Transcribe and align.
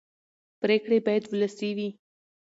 پرېکړې 0.61 0.97
باید 1.05 1.23
ولسي 1.31 1.69
وي 1.77 1.89